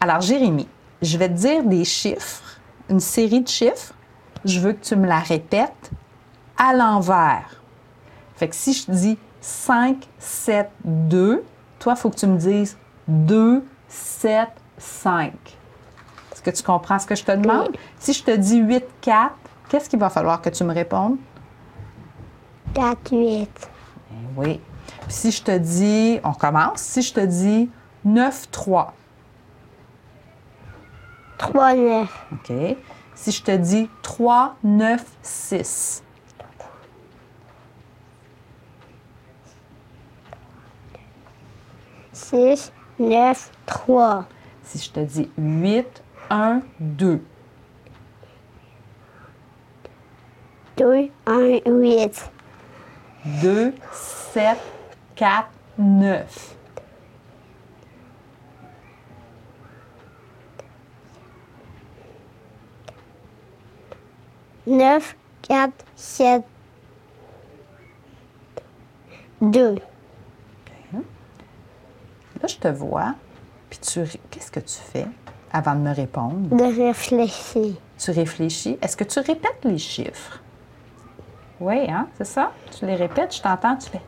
[0.00, 0.66] Alors, Jérémy,
[1.00, 3.94] je vais te dire des chiffres, une série de chiffres.
[4.44, 5.90] Je veux que tu me la répètes
[6.56, 7.62] à l'envers.
[8.34, 11.44] Fait que si je te dis 5, 7, 2,
[11.78, 12.76] toi, il faut que tu me dises
[13.06, 14.48] 2, 7,
[14.78, 15.32] 5.
[16.32, 17.68] Est-ce que tu comprends ce que je te demande?
[17.72, 17.78] Oui.
[17.98, 19.34] Si je te dis 8, 4,
[19.68, 21.18] qu'est-ce qu'il va falloir que tu me répondes?
[22.74, 23.70] 4, 8.
[24.10, 24.60] Ben oui.
[25.02, 27.70] Puis si je te dis, on commence, si je te dis
[28.04, 28.94] 9, 3,
[31.60, 32.08] 3, 9.
[32.32, 32.76] OK?
[33.14, 36.02] Si je te dis 3, 9, 6,
[42.14, 44.26] 6, 9, 3.
[44.62, 47.22] si je te dis 8, 1, 2,
[50.78, 52.30] 2, 1, 8.
[53.42, 53.74] 2,
[54.32, 54.56] 7,
[55.14, 56.59] 4, 9.
[64.66, 66.42] Neuf, quatre, sept,
[69.40, 69.76] deux.
[72.42, 73.14] Là, je te vois,
[73.68, 75.06] puis tu, qu'est-ce que tu fais
[75.52, 76.48] avant de me répondre?
[76.56, 77.74] De réfléchir.
[77.98, 78.78] Tu réfléchis.
[78.80, 80.40] Est-ce que tu répètes les chiffres?
[81.60, 82.52] Oui, hein, c'est ça?
[82.78, 84.00] Tu les répètes, je t'entends, tu fais.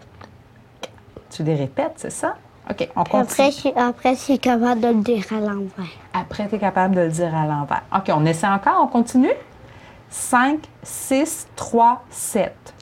[1.28, 2.37] Tu les répètes, c'est ça?
[2.70, 3.22] OK, on continue.
[3.22, 5.91] Après, je suis- après, je suis capable de le dire à l'envers.
[6.14, 7.83] Après, tu es capable de le dire à l'envers.
[7.94, 9.33] OK, on essaie encore, on continue?
[10.13, 12.75] 5, 6, 3, 7.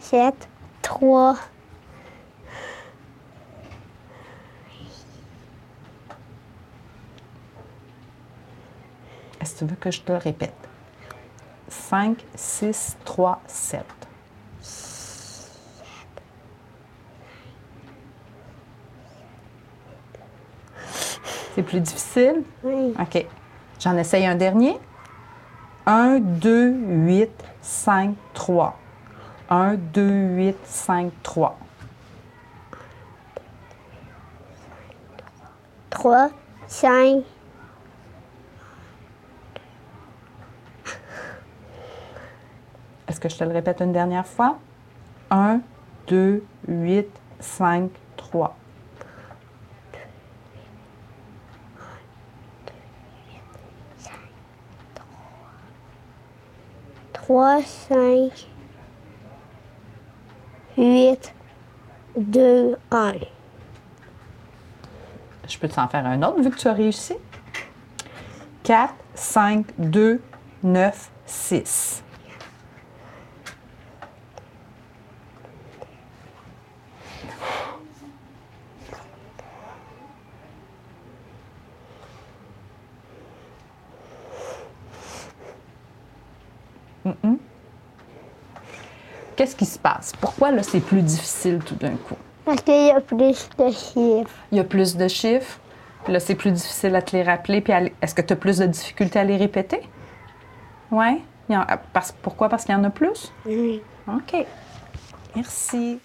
[0.00, 0.48] Sept,
[0.82, 1.36] trois,
[9.40, 10.52] Est-ce que tu veux que je te le répète?
[11.68, 14.03] 5, 6, 3, 7.
[21.54, 22.42] C'est plus difficile?
[22.62, 22.94] oui.
[23.00, 23.26] OK.
[23.80, 24.78] J'en essaye un dernier.
[25.86, 28.78] 1, 2, 8, 5, 3.
[29.50, 31.58] 1, 2, 8, 5, 3.
[36.04, 36.28] trois,
[36.66, 37.22] cinq,
[43.08, 44.58] Est-ce que je te le répète une dernière fois?
[45.30, 45.60] 1,
[46.08, 47.06] 2, 8,
[47.40, 48.56] 5, 3.
[57.24, 58.46] Trois, cinq,
[60.76, 61.34] huit,
[62.18, 63.14] deux, un.
[65.48, 67.14] Je peux t'en faire un autre vu que tu as réussi?
[68.64, 70.20] 4, 5, 2,
[70.64, 72.03] 9, 6.
[87.22, 87.36] Mm-mm.
[89.36, 90.12] Qu'est-ce qui se passe?
[90.20, 92.16] Pourquoi là c'est plus difficile tout d'un coup?
[92.44, 94.30] Parce qu'il y a plus de chiffres.
[94.52, 95.58] Il y a plus de chiffres.
[96.06, 97.62] Là, c'est plus difficile à te les rappeler.
[97.62, 99.80] Puis les- est-ce que tu as plus de difficultés à les répéter?
[100.90, 101.22] Oui.
[101.94, 102.50] Parce, pourquoi?
[102.50, 103.32] Parce qu'il y en a plus?
[103.46, 103.80] Oui.
[104.06, 104.46] OK.
[105.34, 105.98] Merci.